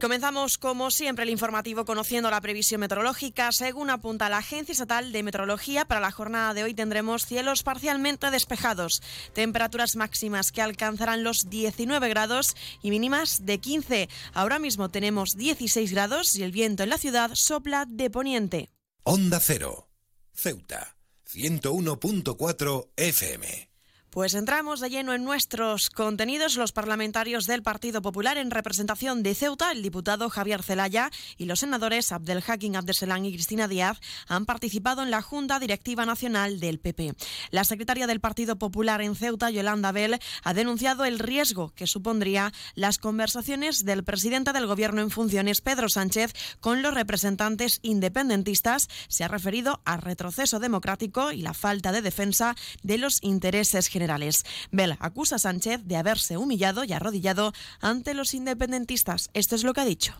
Comenzamos, 0.00 0.58
como 0.58 0.90
siempre, 0.90 1.24
el 1.24 1.30
informativo 1.30 1.84
conociendo 1.84 2.30
la 2.30 2.40
previsión 2.40 2.80
meteorológica. 2.80 3.52
Según 3.52 3.90
apunta 3.90 4.28
la 4.28 4.38
Agencia 4.38 4.72
Estatal 4.72 5.12
de 5.12 5.22
Meteorología, 5.22 5.84
para 5.84 6.00
la 6.00 6.10
jornada 6.10 6.54
de 6.54 6.64
hoy 6.64 6.74
tendremos 6.74 7.26
cielos 7.26 7.62
parcialmente 7.62 8.30
despejados, 8.30 9.02
temperaturas 9.34 9.96
máximas 9.96 10.50
que 10.50 10.62
alcanzarán 10.62 11.22
los 11.22 11.50
19 11.50 12.08
grados 12.08 12.56
y 12.82 12.90
mínimas 12.90 13.46
de 13.46 13.58
15. 13.58 14.08
Ahora 14.32 14.58
mismo 14.58 14.88
tenemos 14.88 15.36
16 15.36 15.92
grados 15.92 16.34
y 16.36 16.42
el 16.42 16.50
viento 16.50 16.82
en 16.82 16.88
la 16.88 16.98
ciudad 16.98 17.30
sopla 17.34 17.84
de 17.86 18.10
poniente. 18.10 18.70
Onda 19.04 19.38
Cero, 19.40 19.90
Ceuta, 20.32 20.96
101.4 21.26 22.90
FM. 22.96 23.69
Pues 24.10 24.34
entramos 24.34 24.80
de 24.80 24.90
lleno 24.90 25.14
en 25.14 25.22
nuestros 25.22 25.88
contenidos. 25.88 26.56
Los 26.56 26.72
parlamentarios 26.72 27.46
del 27.46 27.62
Partido 27.62 28.02
Popular 28.02 28.38
en 28.38 28.50
representación 28.50 29.22
de 29.22 29.36
Ceuta, 29.36 29.70
el 29.70 29.84
diputado 29.84 30.28
Javier 30.28 30.64
Zelaya 30.64 31.12
y 31.38 31.44
los 31.44 31.60
senadores 31.60 32.10
Abdel 32.10 32.42
Hakim 32.44 32.74
y 32.74 33.32
Cristina 33.32 33.68
Díaz 33.68 34.00
han 34.26 34.46
participado 34.46 35.04
en 35.04 35.12
la 35.12 35.22
Junta 35.22 35.60
Directiva 35.60 36.06
Nacional 36.06 36.58
del 36.58 36.80
PP. 36.80 37.14
La 37.52 37.62
secretaria 37.62 38.08
del 38.08 38.18
Partido 38.18 38.56
Popular 38.56 39.00
en 39.00 39.14
Ceuta, 39.14 39.48
Yolanda 39.48 39.92
Bell, 39.92 40.18
ha 40.42 40.54
denunciado 40.54 41.04
el 41.04 41.20
riesgo 41.20 41.72
que 41.76 41.86
supondría 41.86 42.52
las 42.74 42.98
conversaciones 42.98 43.84
del 43.84 44.02
presidente 44.02 44.52
del 44.52 44.66
Gobierno 44.66 45.02
en 45.02 45.12
funciones, 45.12 45.60
Pedro 45.60 45.88
Sánchez, 45.88 46.32
con 46.58 46.82
los 46.82 46.94
representantes 46.94 47.78
independentistas. 47.82 48.88
Se 49.06 49.22
ha 49.22 49.28
referido 49.28 49.80
al 49.84 50.02
retroceso 50.02 50.58
democrático 50.58 51.30
y 51.30 51.42
la 51.42 51.54
falta 51.54 51.92
de 51.92 52.02
defensa 52.02 52.56
de 52.82 52.98
los 52.98 53.22
intereses 53.22 53.86
generales 53.86 53.99
generales. 54.00 54.44
Bell 54.70 54.96
acusa 54.98 55.36
a 55.36 55.38
Sánchez 55.38 55.82
de 55.84 55.96
haberse 55.96 56.38
humillado 56.38 56.84
y 56.84 56.92
arrodillado 56.92 57.52
ante 57.80 58.14
los 58.14 58.32
independentistas. 58.32 59.28
Esto 59.34 59.54
es 59.56 59.62
lo 59.62 59.74
que 59.74 59.82
ha 59.82 59.84
dicho. 59.84 60.14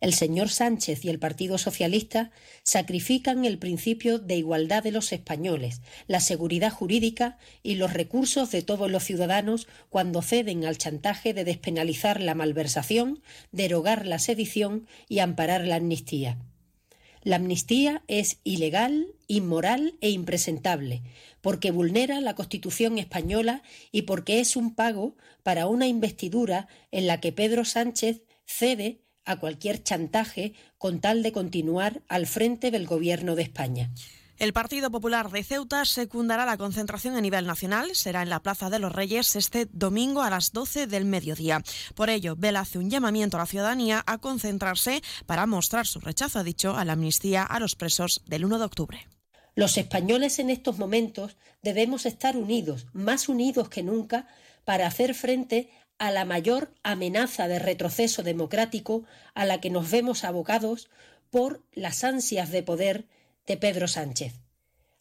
El 0.00 0.12
señor 0.12 0.50
Sánchez 0.50 1.04
y 1.04 1.08
el 1.08 1.18
Partido 1.18 1.56
Socialista 1.56 2.30
sacrifican 2.62 3.44
el 3.44 3.58
principio 3.58 4.18
de 4.18 4.36
igualdad 4.36 4.82
de 4.82 4.92
los 4.92 5.12
españoles, 5.12 5.80
la 6.06 6.20
seguridad 6.20 6.70
jurídica 6.70 7.38
y 7.62 7.76
los 7.76 7.92
recursos 7.92 8.50
de 8.50 8.62
todos 8.62 8.90
los 8.90 9.02
ciudadanos 9.02 9.66
cuando 9.88 10.20
ceden 10.20 10.64
al 10.66 10.78
chantaje 10.78 11.32
de 11.32 11.44
despenalizar 11.44 12.20
la 12.20 12.34
malversación, 12.34 13.22
derogar 13.50 14.06
la 14.06 14.18
sedición 14.18 14.86
y 15.08 15.20
amparar 15.20 15.66
la 15.66 15.76
amnistía. 15.76 16.38
La 17.24 17.36
amnistía 17.36 18.02
es 18.06 18.38
ilegal, 18.44 19.06
inmoral 19.28 19.96
e 20.02 20.10
impresentable, 20.10 21.02
porque 21.40 21.70
vulnera 21.70 22.20
la 22.20 22.34
Constitución 22.34 22.98
española 22.98 23.62
y 23.90 24.02
porque 24.02 24.40
es 24.40 24.56
un 24.56 24.74
pago 24.74 25.16
para 25.42 25.66
una 25.66 25.86
investidura 25.86 26.68
en 26.90 27.06
la 27.06 27.20
que 27.20 27.32
Pedro 27.32 27.64
Sánchez 27.64 28.22
cede 28.44 29.00
a 29.24 29.40
cualquier 29.40 29.82
chantaje 29.82 30.52
con 30.76 31.00
tal 31.00 31.22
de 31.22 31.32
continuar 31.32 32.02
al 32.08 32.26
frente 32.26 32.70
del 32.70 32.86
Gobierno 32.86 33.36
de 33.36 33.42
España. 33.42 33.90
El 34.36 34.52
Partido 34.52 34.90
Popular 34.90 35.30
de 35.30 35.44
Ceuta 35.44 35.84
secundará 35.84 36.44
la 36.44 36.56
concentración 36.56 37.14
a 37.14 37.20
nivel 37.20 37.46
nacional. 37.46 37.94
Será 37.94 38.22
en 38.22 38.30
la 38.30 38.42
Plaza 38.42 38.68
de 38.68 38.80
los 38.80 38.92
Reyes 38.92 39.36
este 39.36 39.68
domingo 39.70 40.22
a 40.22 40.30
las 40.30 40.50
12 40.50 40.88
del 40.88 41.04
mediodía. 41.04 41.62
Por 41.94 42.10
ello, 42.10 42.34
Bel 42.36 42.56
hace 42.56 42.78
un 42.78 42.90
llamamiento 42.90 43.36
a 43.36 43.40
la 43.40 43.46
ciudadanía 43.46 44.02
a 44.06 44.18
concentrarse 44.18 45.02
para 45.26 45.46
mostrar 45.46 45.86
su 45.86 46.00
rechazo, 46.00 46.40
ha 46.40 46.42
dicho, 46.42 46.76
a 46.76 46.84
la 46.84 46.94
amnistía 46.94 47.44
a 47.44 47.60
los 47.60 47.76
presos 47.76 48.22
del 48.26 48.44
1 48.44 48.58
de 48.58 48.64
octubre. 48.64 49.08
Los 49.54 49.78
españoles 49.78 50.40
en 50.40 50.50
estos 50.50 50.78
momentos 50.78 51.36
debemos 51.62 52.04
estar 52.04 52.36
unidos, 52.36 52.86
más 52.92 53.28
unidos 53.28 53.68
que 53.68 53.84
nunca, 53.84 54.26
para 54.64 54.88
hacer 54.88 55.14
frente 55.14 55.70
a 55.98 56.10
la 56.10 56.24
mayor 56.24 56.74
amenaza 56.82 57.46
de 57.46 57.60
retroceso 57.60 58.24
democrático 58.24 59.04
a 59.34 59.44
la 59.44 59.60
que 59.60 59.70
nos 59.70 59.92
vemos 59.92 60.24
abocados 60.24 60.90
por 61.30 61.62
las 61.72 62.02
ansias 62.02 62.50
de 62.50 62.64
poder 62.64 63.06
de 63.46 63.56
Pedro 63.56 63.88
Sánchez. 63.88 64.34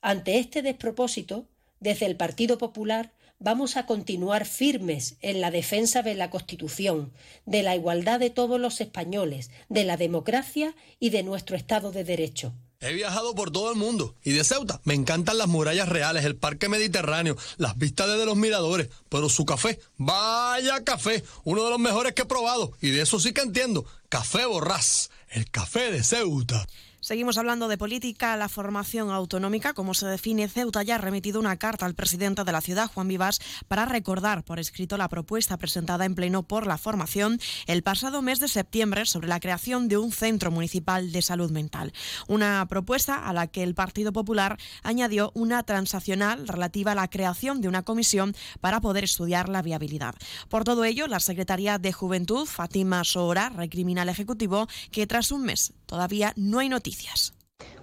Ante 0.01 0.39
este 0.39 0.61
despropósito, 0.61 1.47
desde 1.79 2.05
el 2.05 2.15
Partido 2.15 2.57
Popular 2.57 3.13
vamos 3.39 3.75
a 3.75 3.85
continuar 3.85 4.45
firmes 4.45 5.17
en 5.21 5.41
la 5.41 5.51
defensa 5.51 6.01
de 6.01 6.15
la 6.15 6.29
Constitución, 6.29 7.11
de 7.45 7.61
la 7.61 7.75
igualdad 7.75 8.19
de 8.19 8.29
todos 8.29 8.59
los 8.59 8.79
españoles, 8.79 9.51
de 9.67 9.83
la 9.83 9.97
democracia 9.97 10.75
y 10.99 11.09
de 11.09 11.23
nuestro 11.23 11.57
Estado 11.57 11.91
de 11.91 12.05
Derecho. 12.05 12.53
He 12.79 12.93
viajado 12.93 13.33
por 13.33 13.51
todo 13.51 13.71
el 13.71 13.77
mundo 13.77 14.15
y 14.23 14.31
de 14.31 14.43
Ceuta 14.43 14.81
me 14.83 14.93
encantan 14.93 15.37
las 15.37 15.47
murallas 15.47 15.87
reales, 15.87 16.25
el 16.25 16.35
parque 16.35 16.67
mediterráneo, 16.67 17.37
las 17.57 17.77
vistas 17.77 18.07
desde 18.07 18.25
los 18.25 18.35
miradores, 18.35 18.89
pero 19.07 19.29
su 19.29 19.45
café, 19.45 19.79
vaya 19.97 20.83
café, 20.83 21.23
uno 21.45 21.63
de 21.63 21.69
los 21.69 21.79
mejores 21.79 22.13
que 22.13 22.23
he 22.23 22.25
probado 22.25 22.73
y 22.81 22.89
de 22.89 23.01
eso 23.01 23.19
sí 23.19 23.31
que 23.31 23.41
entiendo, 23.41 23.85
café 24.09 24.45
borrás, 24.45 25.11
el 25.29 25.49
café 25.49 25.91
de 25.91 26.03
Ceuta. 26.03 26.67
Seguimos 27.03 27.37
hablando 27.37 27.67
de 27.67 27.77
política. 27.77 28.37
La 28.37 28.47
formación 28.47 29.11
autonómica, 29.11 29.73
como 29.73 29.93
se 29.93 30.05
define, 30.05 30.47
Ceuta 30.47 30.83
ya 30.83 30.95
ha 30.95 30.99
remitido 30.99 31.37
una 31.37 31.57
carta 31.57 31.85
al 31.85 31.95
presidente 31.95 32.45
de 32.45 32.51
la 32.53 32.61
ciudad, 32.61 32.89
Juan 32.89 33.09
Vivas, 33.09 33.41
para 33.67 33.83
recordar 33.83 34.45
por 34.45 34.57
escrito 34.57 34.95
la 34.95 35.09
propuesta 35.09 35.57
presentada 35.57 36.05
en 36.05 36.15
pleno 36.15 36.43
por 36.43 36.65
la 36.65 36.77
formación 36.77 37.41
el 37.67 37.83
pasado 37.83 38.21
mes 38.21 38.39
de 38.39 38.47
septiembre 38.47 39.05
sobre 39.05 39.27
la 39.27 39.41
creación 39.41 39.89
de 39.89 39.97
un 39.97 40.13
centro 40.13 40.49
municipal 40.49 41.11
de 41.11 41.21
salud 41.21 41.51
mental. 41.51 41.91
Una 42.29 42.65
propuesta 42.69 43.27
a 43.27 43.33
la 43.33 43.47
que 43.47 43.63
el 43.63 43.75
Partido 43.75 44.13
Popular 44.13 44.57
añadió 44.81 45.33
una 45.35 45.63
transaccional 45.63 46.47
relativa 46.47 46.93
a 46.93 46.95
la 46.95 47.09
creación 47.09 47.59
de 47.59 47.67
una 47.67 47.83
comisión 47.83 48.33
para 48.61 48.79
poder 48.79 49.03
estudiar 49.03 49.49
la 49.49 49.61
viabilidad. 49.61 50.15
Por 50.47 50.63
todo 50.63 50.85
ello, 50.85 51.07
la 51.07 51.19
Secretaría 51.19 51.79
de 51.79 51.91
Juventud, 51.91 52.45
Fátima 52.45 53.03
Sohora, 53.03 53.49
recrimina 53.49 54.03
al 54.03 54.09
Ejecutivo 54.09 54.69
que 54.89 55.05
tras 55.05 55.33
un 55.33 55.43
mes 55.43 55.73
todavía 55.85 56.31
no 56.37 56.59
hay 56.59 56.69
noticias 56.69 56.92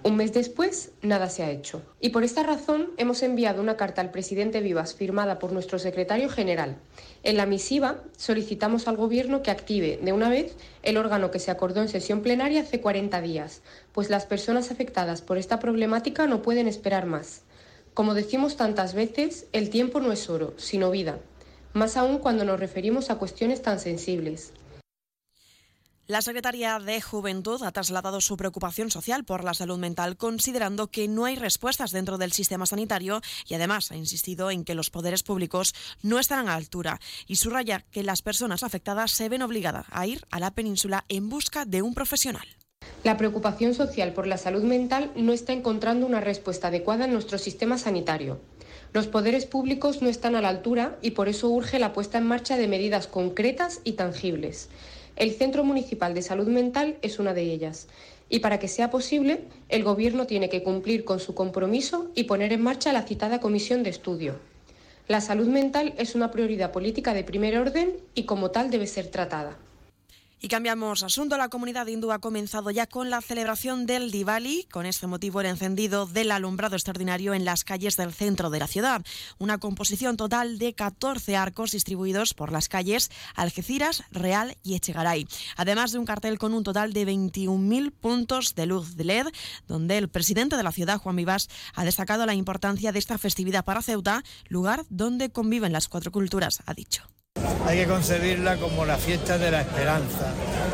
un 0.03 0.17
mes 0.17 0.33
después, 0.33 0.93
nada 1.03 1.29
se 1.29 1.43
ha 1.43 1.51
hecho. 1.51 1.83
Y 2.01 2.09
por 2.09 2.25
esta 2.25 2.43
razón 2.43 2.93
hemos 2.97 3.23
enviado 3.23 3.61
una 3.61 3.77
carta 3.77 4.01
al 4.01 4.11
presidente 4.11 4.63
Vivas 4.63 4.95
firmada 4.95 5.39
por 5.39 5.53
nuestro 5.53 5.79
secretario 5.79 6.31
general. 6.31 6.79
En 7.23 7.37
la 7.37 7.45
misiva 7.45 8.03
solicitamos 8.17 8.89
al 8.89 8.97
Gobierno 8.97 9.43
que 9.43 9.51
active 9.51 10.01
de 10.03 10.13
una 10.15 10.31
vez 10.31 10.57
el 10.83 10.97
órgano 10.97 11.31
que 11.31 11.39
se 11.39 11.51
acordó 11.51 11.83
en 11.83 11.91
sesión 11.91 12.23
plenaria 12.23 12.63
hace 12.63 12.81
40 12.81 13.21
días, 13.21 13.61
pues 13.93 14.09
las 14.09 14.25
personas 14.25 14.71
afectadas 14.71 15.21
por 15.21 15.37
esta 15.37 15.59
problemática 15.59 16.27
no 16.27 16.41
pueden 16.41 16.67
esperar 16.67 17.05
más. 17.05 17.43
Como 17.93 18.15
decimos 18.15 18.57
tantas 18.57 18.95
veces, 18.95 19.49
el 19.53 19.69
tiempo 19.69 20.01
no 20.01 20.13
es 20.13 20.31
oro, 20.31 20.55
sino 20.57 20.91
vida, 20.91 21.19
más 21.75 21.99
aún 21.99 22.21
cuando 22.21 22.45
nos 22.47 22.59
referimos 22.59 23.11
a 23.11 23.17
cuestiones 23.17 23.61
tan 23.61 23.79
sensibles. 23.79 24.55
La 26.11 26.23
Secretaría 26.23 26.81
de 26.81 27.01
Juventud 27.01 27.63
ha 27.63 27.71
trasladado 27.71 28.21
su 28.21 28.37
preocupación 28.37 28.91
social 28.91 29.23
por 29.23 29.45
la 29.45 29.55
salud 29.55 29.79
mental, 29.79 30.17
considerando 30.17 30.89
que 30.89 31.07
no 31.07 31.25
hay 31.25 31.37
respuestas 31.37 31.93
dentro 31.93 32.19
del 32.19 32.33
sistema 32.33 32.67
sanitario 32.67 33.21
y 33.47 33.55
además 33.55 33.93
ha 33.93 33.97
insistido 33.97 34.51
en 34.51 34.65
que 34.65 34.75
los 34.75 34.91
poderes 34.91 35.23
públicos 35.23 35.73
no 36.03 36.19
están 36.19 36.41
a 36.41 36.43
la 36.43 36.55
altura 36.57 36.99
y 37.29 37.37
subraya 37.37 37.85
que 37.93 38.03
las 38.03 38.23
personas 38.23 38.65
afectadas 38.65 39.13
se 39.13 39.29
ven 39.29 39.43
obligadas 39.43 39.87
a 39.93 40.05
ir 40.05 40.27
a 40.33 40.41
la 40.41 40.51
península 40.51 41.05
en 41.09 41.29
busca 41.29 41.65
de 41.65 41.81
un 41.81 41.95
profesional. 41.95 42.49
La 43.05 43.17
preocupación 43.17 43.73
social 43.75 44.13
por 44.13 44.27
la 44.27 44.37
salud 44.37 44.65
mental 44.65 45.13
no 45.15 45.33
está 45.33 45.53
encontrando 45.53 46.07
una 46.07 46.21
respuesta 46.21 46.69
adecuada 46.69 47.05
en 47.05 47.13
nuestro 47.13 47.39
sistema 47.39 47.79
sanitario. 47.79 48.41
Los 48.93 49.07
poderes 49.07 49.47
públicos 49.47 50.03
no 50.03 50.09
están 50.09 50.35
a 50.35 50.41
la 50.41 50.49
altura 50.49 50.99
y 51.03 51.13
por 51.13 51.29
eso 51.29 51.49
urge 51.51 51.79
la 51.79 51.93
puesta 51.93 52.19
en 52.19 52.27
marcha 52.27 52.57
de 52.57 52.67
medidas 52.67 53.07
concretas 53.07 53.81
y 53.85 53.93
tangibles. 53.93 54.71
El 55.17 55.33
Centro 55.33 55.65
Municipal 55.65 56.15
de 56.15 56.23
Salud 56.23 56.49
Mental 56.49 56.97
es 57.03 57.19
una 57.19 57.35
de 57.35 57.43
ellas. 57.43 57.89
Y 58.29 58.39
para 58.39 58.59
que 58.59 58.69
sea 58.69 58.91
posible, 58.91 59.45
el 59.69 59.85
Gobierno 59.85 60.27
tiene 60.27 60.49
que 60.49 60.63
cumplir 60.63 61.05
con 61.05 61.21
su 61.21 61.35
compromiso 61.35 62.11
y 62.15 62.25
poner 62.25 62.53
en 62.53 62.63
marcha 62.63 62.93
la 62.93 63.03
citada 63.03 63.41
comisión 63.41 63.83
de 63.83 63.91
estudio. 63.91 64.37
La 65.09 65.21
salud 65.21 65.49
mental 65.49 65.95
es 65.99 66.15
una 66.15 66.31
prioridad 66.31 66.71
política 66.71 67.15
de 67.15 67.25
primer 67.25 67.59
orden 67.59 67.97
y 68.15 68.25
como 68.25 68.53
tal 68.53 68.71
debe 68.71 68.87
ser 68.87 69.09
tratada. 69.09 69.59
Y 70.43 70.49
cambiamos 70.49 71.03
asunto. 71.03 71.37
La 71.37 71.51
comunidad 71.51 71.87
hindú 71.87 72.13
ha 72.13 72.19
comenzado 72.19 72.71
ya 72.71 72.87
con 72.87 73.11
la 73.11 73.21
celebración 73.21 73.85
del 73.85 74.11
Diwali. 74.11 74.65
Con 74.73 74.87
este 74.87 75.07
motivo, 75.07 75.43
el 75.43 75.47
encendido 75.49 76.07
del 76.07 76.31
alumbrado 76.33 76.77
extraordinario 76.77 77.35
en 77.35 77.45
las 77.45 77.63
calles 77.63 77.99
del 77.99 78.15
centro 78.15 78.49
de 78.49 78.59
la 78.59 78.67
ciudad. 78.67 79.05
Una 79.39 79.59
composición 79.59 80.17
total 80.17 80.59
de 80.59 80.73
14 80.73 81.37
arcos 81.37 81.73
distribuidos 81.73 82.33
por 82.33 82.53
las 82.53 82.71
calles 82.71 83.11
Algeciras, 83.35 84.03
Real 84.13 84.57
y 84.63 84.77
Echegaray. 84.77 85.29
Además 85.59 85.93
de 85.93 85.99
un 85.99 86.07
cartel 86.07 86.39
con 86.39 86.55
un 86.55 86.65
total 86.65 86.95
de 86.95 87.07
21.000 87.07 87.93
puntos 87.93 88.55
de 88.55 88.65
luz 88.65 88.97
de 88.97 89.05
LED, 89.05 89.27
donde 89.69 89.99
el 89.99 90.09
presidente 90.09 90.57
de 90.57 90.63
la 90.63 90.73
ciudad, 90.73 90.99
Juan 90.99 91.17
Vivas, 91.17 91.51
ha 91.75 91.85
destacado 91.85 92.25
la 92.25 92.35
importancia 92.35 92.93
de 92.93 92.99
esta 92.99 93.19
festividad 93.19 93.67
para 93.67 93.83
Ceuta, 93.83 94.25
lugar 94.49 94.87
donde 94.89 95.29
conviven 95.29 95.75
las 95.75 95.89
cuatro 95.89 96.11
culturas, 96.11 96.63
ha 96.65 96.73
dicho. 96.73 97.20
Hay 97.67 97.79
que 97.79 97.87
concebirla 97.87 98.57
como 98.57 98.85
la 98.85 98.97
fiesta 98.97 99.39
de 99.39 99.51
la 99.51 99.61
esperanza, 99.61 100.33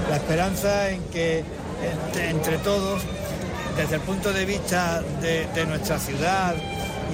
la 0.09 0.17
esperanza 0.17 0.91
en 0.91 1.03
que 1.05 1.45
entre, 2.29 2.59
todos, 2.59 3.03
desde 3.77 3.97
el 3.97 4.01
punto 4.01 4.33
de 4.33 4.45
vista 4.45 5.03
de, 5.21 5.67
nuestra 5.67 5.99
ciudad 5.99 6.55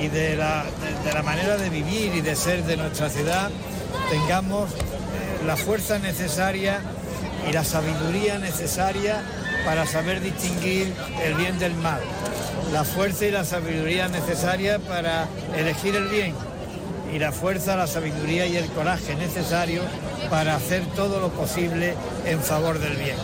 y 0.01 0.09
de 0.09 0.37
la, 0.37 0.65
de 1.05 1.13
la 1.13 1.23
manera 1.23 1.57
de 1.57 1.71
vivir 1.71 2.15
y 2.15 2.21
de 2.21 2.37
ser 2.37 2.65
de 2.65 2.77
nuestra 2.77 3.09
ciudad, 3.09 3.51
tengamos 4.11 4.71
eh, 4.71 4.77
la 5.47 5.57
fuerza 5.57 5.99
necesaria 5.99 6.81
y 7.49 7.53
la 7.53 7.65
sabiduría 7.65 8.39
necesaria 8.39 9.23
para 9.65 9.87
saber 9.87 10.21
distinguir 10.21 10.93
el 11.23 11.35
bien 11.35 11.59
del 11.59 11.75
mal, 11.75 12.01
la 12.73 12.85
fuerza 12.85 13.27
y 13.27 13.31
la 13.31 13.45
sabiduría 13.45 14.09
necesaria 14.09 14.79
para 14.79 15.27
elegir 15.57 15.97
el 15.97 16.09
bien 16.09 16.35
y 17.13 17.19
la 17.19 17.33
fuerza, 17.33 17.77
la 17.77 17.87
sabiduría 17.87 18.47
y 18.47 18.57
el 18.57 18.67
coraje 18.71 19.15
necesario 19.15 19.83
para 20.31 20.57
hacer 20.57 20.85
todo 20.97 21.21
lo 21.21 21.31
posible 21.31 21.95
en 22.25 22.41
favor 22.41 22.79
del 22.79 22.97
bien. 22.97 23.17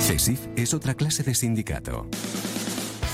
CESIF 0.00 0.40
es 0.56 0.74
otra 0.74 0.94
clase 0.94 1.22
de 1.22 1.34
sindicato. 1.34 2.08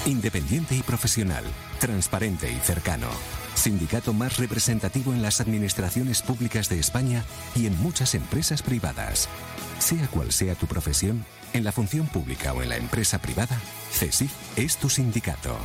Independiente 0.05 0.75
y 0.75 0.83
profesional, 0.83 1.45
transparente 1.79 2.51
y 2.51 2.57
cercano. 2.57 3.07
Sindicato 3.55 4.13
más 4.13 4.39
representativo 4.39 5.13
en 5.13 5.23
las 5.23 5.41
administraciones 5.41 6.23
públicas 6.23 6.69
de 6.69 6.81
España 6.81 7.25
y 7.55 7.67
en 7.67 7.81
muchas 7.81 8.15
empresas 8.15 8.63
privadas. 8.63 9.29
Sea 9.79 10.07
cual 10.09 10.33
sea 10.33 10.55
tu 10.55 10.67
profesión, 10.67 11.25
en 11.53 11.65
la 11.65 11.73
función 11.73 12.07
pública 12.07 12.53
o 12.53 12.63
en 12.63 12.71
la 12.71 12.77
empresa 12.77 13.21
privada, 13.21 13.59
CESIF 13.93 14.33
es 14.57 14.77
tu 14.77 14.89
sindicato. 14.89 15.57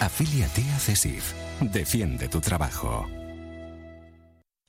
Afíliate 0.00 0.62
a 0.74 0.78
CESIF. 0.78 1.41
Defiende 1.70 2.28
tu 2.28 2.40
trabajo. 2.40 3.06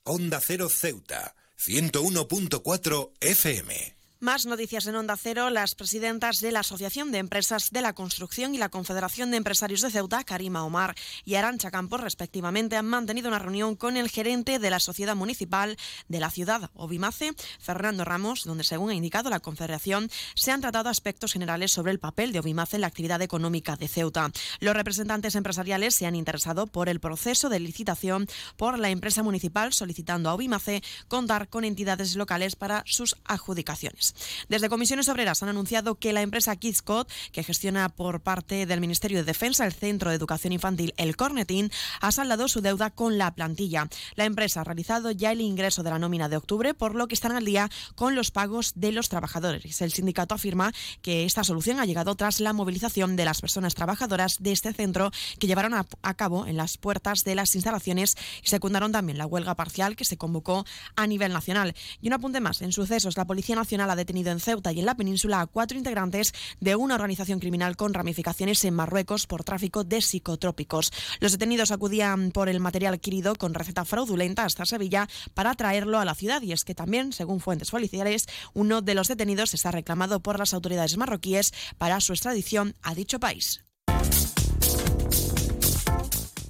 Onda 0.05 0.39
Cero 0.39 0.69
Ceuta, 0.69 1.33
101.4 1.57 3.11
FM. 3.19 4.02
Más 4.23 4.45
noticias 4.45 4.87
en 4.87 4.95
Onda 4.95 5.17
Cero. 5.17 5.49
Las 5.49 5.75
presidentas 5.75 6.39
de 6.39 6.53
la 6.53 6.61
Asociación 6.61 7.11
de 7.11 7.17
Empresas 7.17 7.71
de 7.71 7.81
la 7.81 7.91
Construcción 7.91 8.55
y 8.55 8.57
la 8.57 8.69
Confederación 8.69 9.31
de 9.31 9.35
Empresarios 9.35 9.81
de 9.81 9.91
Ceuta, 9.91 10.23
Karima 10.23 10.63
Omar 10.63 10.95
y 11.25 11.35
Arancha 11.35 11.71
Campos, 11.71 11.99
respectivamente, 11.99 12.77
han 12.77 12.85
mantenido 12.85 13.27
una 13.27 13.39
reunión 13.39 13.75
con 13.75 13.97
el 13.97 14.09
gerente 14.09 14.59
de 14.59 14.69
la 14.69 14.79
Sociedad 14.79 15.17
Municipal 15.17 15.75
de 16.07 16.21
la 16.21 16.31
ciudad, 16.31 16.71
Obimace, 16.73 17.33
Fernando 17.59 18.05
Ramos, 18.05 18.45
donde, 18.45 18.63
según 18.63 18.91
ha 18.91 18.95
indicado 18.95 19.29
la 19.29 19.41
Confederación, 19.41 20.09
se 20.35 20.51
han 20.51 20.61
tratado 20.61 20.87
aspectos 20.87 21.33
generales 21.33 21.73
sobre 21.73 21.91
el 21.91 21.99
papel 21.99 22.31
de 22.31 22.39
Obimace 22.39 22.77
en 22.77 22.81
la 22.81 22.87
actividad 22.87 23.21
económica 23.21 23.75
de 23.75 23.89
Ceuta. 23.89 24.31
Los 24.61 24.73
representantes 24.73 25.35
empresariales 25.35 25.95
se 25.95 26.05
han 26.05 26.15
interesado 26.15 26.67
por 26.67 26.87
el 26.87 27.01
proceso 27.01 27.49
de 27.49 27.59
licitación 27.59 28.27
por 28.55 28.79
la 28.79 28.89
empresa 28.89 29.21
municipal, 29.21 29.73
solicitando 29.73 30.29
a 30.29 30.33
Obimace 30.33 30.81
contar 31.09 31.49
con 31.49 31.65
entidades 31.65 32.15
locales 32.15 32.55
para 32.55 32.83
sus 32.87 33.17
adjudicaciones. 33.25 34.12
Desde 34.49 34.69
Comisiones 34.69 35.09
Obreras 35.09 35.43
han 35.43 35.49
anunciado 35.49 35.95
que 35.95 36.13
la 36.13 36.21
empresa 36.21 36.55
Kidscott, 36.55 37.09
que 37.31 37.43
gestiona 37.43 37.89
por 37.89 38.21
parte 38.21 38.65
del 38.65 38.81
Ministerio 38.81 39.19
de 39.19 39.23
Defensa 39.23 39.65
el 39.65 39.73
Centro 39.73 40.09
de 40.09 40.15
Educación 40.15 40.53
Infantil 40.53 40.93
El 40.97 41.15
Cornetín, 41.15 41.71
ha 42.01 42.11
saldado 42.11 42.47
su 42.47 42.61
deuda 42.61 42.89
con 42.89 43.17
la 43.17 43.33
plantilla. 43.33 43.87
La 44.15 44.25
empresa 44.25 44.61
ha 44.61 44.63
realizado 44.63 45.11
ya 45.11 45.31
el 45.31 45.41
ingreso 45.41 45.83
de 45.83 45.89
la 45.89 45.99
nómina 45.99 46.29
de 46.29 46.37
octubre, 46.37 46.73
por 46.73 46.95
lo 46.95 47.07
que 47.07 47.15
están 47.15 47.33
al 47.35 47.45
día 47.45 47.69
con 47.95 48.15
los 48.15 48.31
pagos 48.31 48.73
de 48.75 48.91
los 48.91 49.09
trabajadores. 49.09 49.81
El 49.81 49.91
sindicato 49.91 50.35
afirma 50.35 50.71
que 51.01 51.25
esta 51.25 51.43
solución 51.43 51.79
ha 51.79 51.85
llegado 51.85 52.15
tras 52.15 52.39
la 52.39 52.53
movilización 52.53 53.15
de 53.15 53.25
las 53.25 53.41
personas 53.41 53.75
trabajadoras 53.75 54.41
de 54.41 54.51
este 54.51 54.73
centro 54.73 55.11
que 55.39 55.47
llevaron 55.47 55.73
a, 55.73 56.13
cabo 56.15 56.45
en 56.45 56.57
las 56.57 56.77
puertas 56.77 57.23
de 57.23 57.35
las 57.35 57.55
instalaciones 57.55 58.15
y 58.43 58.47
secundaron 58.47 58.91
también 58.91 59.17
la 59.17 59.25
huelga 59.25 59.55
parcial 59.55 59.95
que 59.95 60.05
se 60.05 60.17
convocó 60.17 60.65
a 60.95 61.07
nivel 61.07 61.33
nacional. 61.33 61.75
Y 62.01 62.07
un 62.07 62.13
apunte 62.13 62.39
más, 62.39 62.61
en 62.61 62.71
sucesos, 62.71 63.17
la 63.17 63.25
Policía 63.25 63.55
Nacional 63.55 63.89
ha 63.89 63.95
detenido 64.03 64.31
en 64.31 64.39
Ceuta 64.39 64.71
y 64.71 64.79
en 64.79 64.85
la 64.85 64.95
península 64.95 65.41
a 65.41 65.47
cuatro 65.47 65.77
integrantes 65.77 66.33
de 66.59 66.75
una 66.75 66.95
organización 66.95 67.39
criminal 67.39 67.75
con 67.75 67.93
ramificaciones 67.93 68.63
en 68.65 68.73
Marruecos 68.73 69.27
por 69.27 69.43
tráfico 69.43 69.83
de 69.83 70.01
psicotrópicos. 70.01 70.91
Los 71.19 71.31
detenidos 71.31 71.71
acudían 71.71 72.31
por 72.31 72.49
el 72.49 72.59
material 72.59 72.93
adquirido 72.93 73.35
con 73.35 73.53
receta 73.53 73.85
fraudulenta 73.85 74.45
hasta 74.45 74.65
Sevilla 74.65 75.07
para 75.33 75.55
traerlo 75.55 75.99
a 75.99 76.05
la 76.05 76.15
ciudad 76.15 76.41
y 76.41 76.51
es 76.51 76.63
que 76.63 76.75
también, 76.75 77.13
según 77.13 77.39
fuentes 77.39 77.71
policiales, 77.71 78.27
uno 78.53 78.81
de 78.81 78.95
los 78.95 79.07
detenidos 79.07 79.53
está 79.53 79.71
reclamado 79.71 80.19
por 80.19 80.37
las 80.37 80.53
autoridades 80.53 80.97
marroquíes 80.97 81.53
para 81.77 81.99
su 82.01 82.13
extradición 82.13 82.75
a 82.81 82.93
dicho 82.93 83.19
país. 83.19 83.61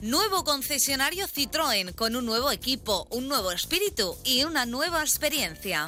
Nuevo 0.01 0.43
concesionario 0.43 1.27
Citroën 1.27 1.95
con 1.95 2.17
un 2.17 2.25
nuevo 2.25 2.51
equipo, 2.51 3.07
un 3.09 3.29
nuevo 3.29 3.53
espíritu 3.53 4.17
y 4.25 4.43
una 4.43 4.65
nueva 4.65 4.99
experiencia. 4.99 5.87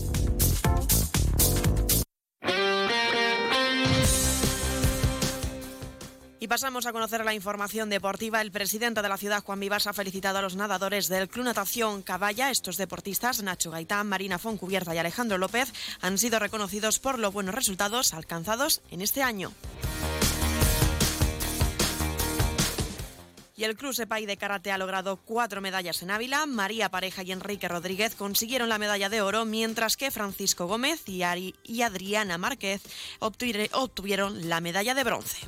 Pasamos 6.51 6.85
a 6.85 6.91
conocer 6.91 7.23
la 7.23 7.33
información 7.33 7.89
deportiva. 7.89 8.41
El 8.41 8.51
presidente 8.51 9.01
de 9.01 9.07
la 9.07 9.15
ciudad, 9.15 9.41
Juan 9.41 9.61
Vivas, 9.61 9.87
ha 9.87 9.93
felicitado 9.93 10.39
a 10.39 10.41
los 10.41 10.57
nadadores 10.57 11.07
del 11.07 11.29
Club 11.29 11.45
Natación 11.45 12.01
Caballa. 12.01 12.51
Estos 12.51 12.75
deportistas, 12.75 13.41
Nacho 13.41 13.71
Gaitán, 13.71 14.09
Marina 14.09 14.37
Foncubierta 14.37 14.93
y 14.93 14.97
Alejandro 14.97 15.37
López, 15.37 15.71
han 16.01 16.17
sido 16.17 16.39
reconocidos 16.39 16.99
por 16.99 17.19
los 17.19 17.31
buenos 17.31 17.55
resultados 17.55 18.13
alcanzados 18.13 18.81
en 18.91 19.01
este 19.01 19.23
año. 19.23 19.53
Y 23.55 23.63
el 23.63 23.77
Club 23.77 23.93
Sepay 23.93 24.25
de 24.25 24.35
Karate 24.35 24.73
ha 24.73 24.77
logrado 24.77 25.21
cuatro 25.23 25.61
medallas 25.61 26.01
en 26.01 26.11
Ávila. 26.11 26.45
María 26.47 26.89
Pareja 26.89 27.23
y 27.23 27.31
Enrique 27.31 27.69
Rodríguez 27.69 28.13
consiguieron 28.15 28.67
la 28.67 28.77
medalla 28.77 29.07
de 29.07 29.21
oro, 29.21 29.45
mientras 29.45 29.95
que 29.95 30.11
Francisco 30.11 30.67
Gómez 30.67 31.07
y, 31.07 31.23
y 31.63 31.81
Adriana 31.83 32.37
Márquez 32.37 32.81
obtuvieron 33.19 34.49
la 34.49 34.59
medalla 34.59 34.93
de 34.93 35.03
bronce. 35.05 35.47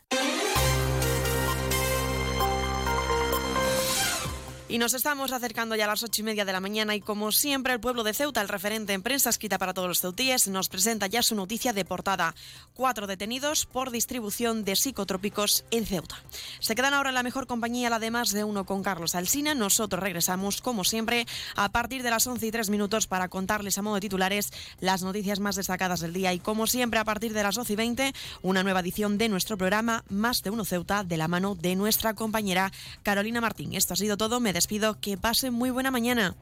Y 4.71 4.77
nos 4.77 4.93
estamos 4.93 5.33
acercando 5.33 5.75
ya 5.75 5.83
a 5.83 5.87
las 5.89 6.01
ocho 6.01 6.21
y 6.21 6.23
media 6.23 6.45
de 6.45 6.53
la 6.53 6.61
mañana 6.61 6.95
y 6.95 7.01
como 7.01 7.33
siempre 7.33 7.73
el 7.73 7.81
pueblo 7.81 8.05
de 8.05 8.13
Ceuta, 8.13 8.39
el 8.39 8.47
referente 8.47 8.93
en 8.93 9.03
prensa 9.03 9.29
escrita 9.29 9.57
para 9.57 9.73
todos 9.73 9.89
los 9.89 9.99
ceutíes, 9.99 10.47
nos 10.47 10.69
presenta 10.69 11.07
ya 11.07 11.21
su 11.21 11.35
noticia 11.35 11.73
de 11.73 11.83
portada. 11.83 12.33
Cuatro 12.73 13.05
detenidos 13.05 13.65
por 13.65 13.91
distribución 13.91 14.63
de 14.63 14.77
psicotrópicos 14.77 15.65
en 15.71 15.85
Ceuta. 15.85 16.23
Se 16.61 16.73
quedan 16.73 16.93
ahora 16.93 17.09
en 17.09 17.15
la 17.15 17.23
mejor 17.23 17.47
compañía, 17.47 17.89
la 17.89 17.99
de 17.99 18.11
más 18.11 18.31
de 18.31 18.45
uno 18.45 18.65
con 18.65 18.81
Carlos 18.81 19.13
Alsina. 19.13 19.53
Nosotros 19.55 20.01
regresamos, 20.01 20.61
como 20.61 20.85
siempre, 20.85 21.27
a 21.57 21.67
partir 21.67 22.01
de 22.01 22.09
las 22.09 22.25
once 22.25 22.47
y 22.47 22.51
tres 22.51 22.69
minutos 22.69 23.07
para 23.07 23.27
contarles 23.27 23.77
a 23.77 23.81
modo 23.81 23.95
de 23.95 24.01
titulares 24.01 24.53
las 24.79 25.03
noticias 25.03 25.41
más 25.41 25.57
destacadas 25.57 25.99
del 25.99 26.13
día. 26.13 26.31
Y 26.31 26.39
como 26.39 26.65
siempre, 26.65 26.97
a 26.97 27.03
partir 27.03 27.33
de 27.33 27.43
las 27.43 27.55
doce 27.55 27.73
y 27.73 27.75
veinte, 27.75 28.13
una 28.41 28.63
nueva 28.63 28.79
edición 28.79 29.17
de 29.17 29.27
nuestro 29.27 29.57
programa 29.57 30.05
Más 30.07 30.43
de 30.43 30.49
uno 30.49 30.63
Ceuta, 30.63 31.03
de 31.03 31.17
la 31.17 31.27
mano 31.27 31.55
de 31.55 31.75
nuestra 31.75 32.13
compañera 32.13 32.71
Carolina 33.03 33.41
Martín. 33.41 33.73
Esto 33.73 33.95
ha 33.95 33.97
sido 33.97 34.15
todo. 34.15 34.39
Me 34.39 34.60
despido. 34.61 34.99
Que 34.99 35.17
pasen 35.17 35.53
muy 35.53 35.71
buena 35.71 35.89
mañana. 35.89 36.35